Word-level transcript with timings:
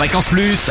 Fréquence 0.00 0.28
Plus. 0.30 0.70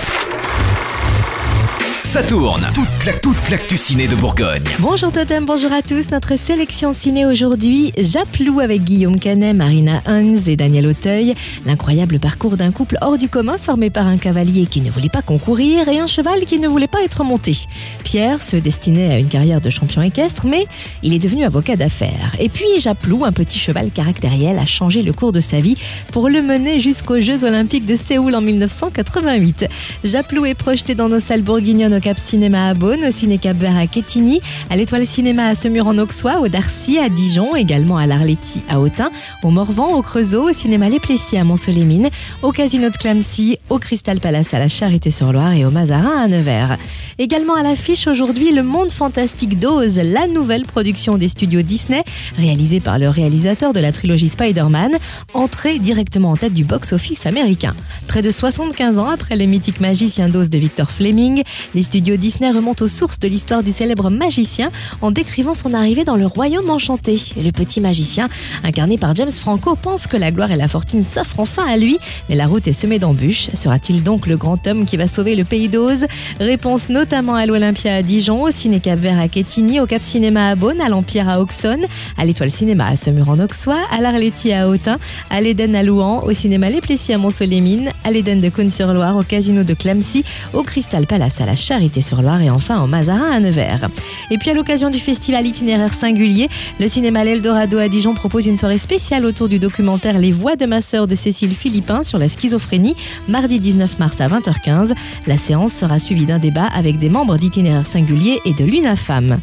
Ça 2.10 2.24
tourne. 2.24 2.66
Toute 2.74 3.06
la 3.06 3.14
toute 3.14 3.50
l'actu 3.52 3.78
ciné 3.78 4.08
de 4.08 4.16
Bourgogne. 4.16 4.64
Bonjour 4.80 5.12
Totem, 5.12 5.46
bonjour 5.46 5.72
à 5.72 5.84
tous. 5.84 6.10
Notre 6.10 6.40
sélection 6.40 6.92
ciné 6.92 7.28
aujourd'hui, 7.28 7.94
Japlou 8.00 8.62
avec 8.62 8.84
Guillaume 8.84 9.20
Canet, 9.20 9.56
Marina 9.56 10.02
Hans 10.08 10.48
et 10.48 10.56
Daniel 10.56 10.88
Auteuil. 10.88 11.36
L'incroyable 11.68 12.18
parcours 12.18 12.58
d'un 12.58 12.72
couple 12.72 12.98
hors 13.02 13.20
du 13.20 13.30
commun 13.30 13.60
formé 13.60 13.92
par 13.92 14.08
un 14.08 14.18
cavalier 14.18 14.66
qui 14.66 14.82
ne 14.82 14.90
voulait 14.90 15.08
pas 15.08 15.22
concourir 15.22 15.88
et 15.88 16.00
un 16.00 16.08
cheval 16.08 16.46
qui 16.46 16.58
ne 16.58 16.68
voulait 16.68 16.88
pas 16.88 17.04
être 17.04 17.24
monté. 17.24 17.56
Pierre 18.04 18.42
se 18.42 18.56
destinait 18.56 19.14
à 19.14 19.20
une 19.20 19.30
carrière 19.30 19.62
de 19.62 19.70
champion 19.70 20.02
équestre, 20.02 20.48
mais 20.48 20.66
il 21.04 21.14
est 21.14 21.20
devenu 21.20 21.44
avocat 21.44 21.76
d'affaires. 21.76 22.36
Et 22.40 22.50
puis 22.50 22.66
Japlou, 22.80 23.24
un 23.24 23.32
petit 23.32 23.60
cheval 23.60 23.92
caractériel, 23.92 24.58
a 24.58 24.66
changé 24.66 25.04
le 25.04 25.14
cours 25.14 25.32
de 25.32 25.42
sa 25.42 25.60
vie 25.60 25.78
pour 26.12 26.28
le 26.28 26.42
mener 26.42 26.80
jusqu'aux 26.80 27.20
Jeux 27.20 27.46
Olympiques 27.46 27.86
de 27.86 27.96
Séoul 27.96 28.34
en 28.34 28.42
1988. 28.42 29.68
Japlou 30.04 30.48
est 30.48 30.56
projeté 30.56 30.96
dans 30.96 31.08
nos 31.08 31.20
salles 31.20 31.44
bourguignonnes 31.44 31.99
au 32.00 32.02
Cap 32.02 32.18
Cinéma 32.18 32.70
à 32.70 32.74
Beaune, 32.74 33.04
au 33.06 33.12
Ciné 33.12 33.38
Cap 33.40 33.58
Vert 33.58 33.76
à 33.76 33.86
Quetigny, 33.86 34.40
à 34.70 34.78
l'Étoile 34.78 35.06
Cinéma 35.06 35.48
à 35.48 35.56
Semur 35.56 35.86
en 35.86 35.98
Auxois, 35.98 36.40
au 36.40 36.48
Darcy 36.48 36.98
à 36.98 37.10
Dijon, 37.10 37.58
également 37.58 37.98
à 37.98 38.06
l'Arletty 38.06 38.64
à 38.70 38.80
Autun, 38.80 39.12
au 39.44 39.50
Morvan, 39.50 39.96
au 39.96 40.02
Creusot, 40.02 40.50
au 40.50 40.54
Cinéma 40.54 40.88
Les 40.88 41.02
Plessiers 41.02 41.40
à 41.40 41.44
Mont-Solémine, 41.44 42.08
au 42.42 42.54
Casino 42.54 42.90
de 42.90 42.96
Clamcy, 42.96 43.58
au 43.70 43.80
Crystal 43.80 44.22
Palace 44.22 44.54
à 44.54 44.60
la 44.60 44.70
Charité-sur-Loire 44.70 45.52
et 45.52 45.66
au 45.66 45.72
Mazarin 45.72 46.24
à 46.24 46.28
Nevers. 46.30 46.78
Également 47.18 47.56
à 47.56 47.64
l'affiche 47.64 48.08
aujourd'hui 48.08 48.54
Le 48.54 48.64
Monde 48.64 48.94
Fantastique 48.94 49.60
d'Oz, 49.60 50.00
la 50.02 50.28
nouvelle 50.28 50.66
production 50.66 51.18
des 51.18 51.28
studios 51.28 51.64
Disney, 51.64 52.06
réalisée 52.38 52.80
par 52.80 52.98
le 52.98 53.10
réalisateur 53.10 53.74
de 53.74 53.82
la 53.82 53.92
trilogie 53.92 54.30
Spider-Man, 54.30 54.94
entrée 55.34 55.80
directement 55.80 56.32
en 56.32 56.38
tête 56.38 56.54
du 56.54 56.64
box-office 56.64 57.26
américain. 57.26 57.76
Près 58.08 58.22
de 58.22 58.32
75 58.32 59.00
ans 59.00 59.10
après 59.10 59.36
les 59.36 59.48
mythiques 59.48 59.82
magiciens 59.82 60.30
d'Oz 60.30 60.50
de 60.50 60.58
Victor 60.58 60.90
Fleming, 60.90 61.44
les 61.76 61.89
studios 61.90 62.18
Disney 62.18 62.52
remontent 62.52 62.86
aux 62.86 62.88
sources 62.88 63.18
de 63.18 63.28
l'histoire 63.28 63.64
du 63.64 63.72
célèbre 63.72 64.12
magicien 64.12 64.70
en 65.02 65.10
décrivant 65.10 65.56
son 65.56 65.74
arrivée 65.74 66.04
dans 66.04 66.18
le 66.18 66.28
royaume 66.28 66.70
enchanté. 66.70 67.20
Le 67.36 67.50
petit 67.50 67.82
magicien, 67.82 68.28
incarné 68.64 69.00
par 69.00 69.16
James 69.16 69.32
Franco, 69.32 69.76
pense 69.76 70.06
que 70.06 70.16
la 70.16 70.30
gloire 70.30 70.52
et 70.52 70.56
la 70.56 70.68
fortune 70.68 71.02
s'offrent 71.02 71.40
enfin 71.40 71.66
à 71.68 71.78
lui, 71.78 71.98
mais 72.30 72.36
la 72.36 72.46
route 72.46 72.68
est 72.68 72.74
semée 72.74 73.00
d'embûches. 73.00 73.50
Sera-t-il 73.56 74.04
donc 74.04 74.28
le 74.28 74.38
grand 74.38 74.68
homme 74.68 74.86
qui 74.86 74.98
va 74.98 75.08
sauver 75.08 75.36
le 75.36 75.46
pays 75.46 75.68
d'Oz? 75.68 76.06
Réponse 76.40 76.90
notamment 76.90 77.34
à 77.34 77.48
l'Olympia 77.48 77.96
à 77.96 78.04
Dijon, 78.04 78.44
au 78.44 78.52
Ciné 78.52 78.80
Cap 78.80 79.00
Vert 79.00 79.20
à 79.20 79.28
Quetigny, 79.28 79.80
au 79.80 79.88
Cap 79.88 80.04
Cinéma 80.04 80.50
à 80.50 80.56
Beaune, 80.56 80.82
à 80.82 80.90
l'Empire 80.90 81.28
à 81.28 81.42
Auxonne, 81.42 81.88
à 82.20 82.26
l'Étoile 82.26 82.52
Cinéma 82.52 82.86
à 82.86 82.96
Semur 82.98 83.30
en 83.30 83.40
Auxois, 83.40 83.82
à 83.92 84.00
l'Arletty 84.00 84.54
à 84.54 84.70
Autun, 84.70 85.00
à 85.32 85.42
l'Éden 85.42 85.74
à 85.74 85.82
Louan, 85.82 86.24
au 86.24 86.34
Cinéma 86.34 86.70
Les 86.70 86.82
Plessiers 86.82 87.16
à 87.16 87.18
Mont-Solémine, 87.18 87.90
à 88.04 88.12
l'Éden 88.12 88.42
de 88.42 88.50
Cône-sur-Loire, 88.50 89.18
au 89.18 89.24
Casino 89.24 89.64
de 89.64 89.74
Clamcy, 89.74 90.24
au 90.54 90.62
Crystal 90.62 91.08
Palace 91.08 91.42
à 91.42 91.48
la 91.48 91.56
Charité-sur-Loire 91.80 92.42
et 92.42 92.50
enfin 92.50 92.84
au 92.84 92.88
Mazarin 92.88 93.32
à 93.32 93.40
Nevers. 93.40 93.88
Et 94.32 94.38
puis 94.38 94.50
à 94.50 94.54
l'occasion 94.54 94.90
du 94.90 95.00
festival 95.00 95.46
itinéraire 95.46 95.94
singulier, 95.94 96.50
le 96.78 96.90
cinéma 96.90 97.24
L'Eldorado 97.24 97.78
à 97.78 97.88
Dijon 97.88 98.14
propose 98.14 98.48
une 98.48 98.58
soirée 98.58 98.78
spéciale 98.78 99.26
autour 99.26 99.48
du 99.48 99.60
documentaire 99.60 100.20
Les 100.20 100.34
voix 100.34 100.58
de 100.58 100.66
ma 100.66 100.82
sœur 100.82 101.08
de 101.08 101.16
Cécile 101.16 101.56
Philippin 101.56 102.04
sur 102.04 102.18
la 102.18 102.28
schizophrénie, 102.28 102.98
mardi 103.30 103.62
19 103.62 103.98
mars 103.98 104.20
à 104.20 104.28
20h15. 104.28 104.94
La 105.26 105.38
séance 105.38 105.72
sera 105.72 106.00
suivie 106.00 106.26
d'un 106.26 106.38
débat 106.38 106.68
avec 106.76 107.00
des 107.00 107.08
membres 107.08 107.38
d'itinéraire 107.38 107.86
singulier 107.86 108.42
et 108.44 108.54
de 108.54 108.66
l'UNAFAM. 108.66 109.40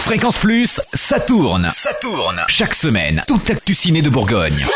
Fréquence 0.00 0.38
Plus, 0.38 0.80
ça 0.92 1.20
tourne. 1.20 1.70
Ça 1.72 1.92
tourne. 2.00 2.40
Chaque 2.48 2.74
semaine, 2.74 3.22
toute 3.28 3.48
l'actu 3.48 3.74
ciné 3.74 4.02
de 4.02 4.10
Bourgogne. 4.10 4.66